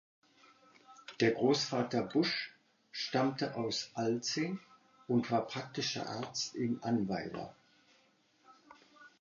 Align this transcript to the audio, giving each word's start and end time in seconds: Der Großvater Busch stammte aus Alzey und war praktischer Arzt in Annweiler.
Der 1.19 1.29
Großvater 1.33 2.01
Busch 2.01 2.55
stammte 2.91 3.53
aus 3.53 3.91
Alzey 3.93 4.57
und 5.07 5.29
war 5.29 5.45
praktischer 5.45 6.09
Arzt 6.09 6.55
in 6.55 6.81
Annweiler. 6.81 7.53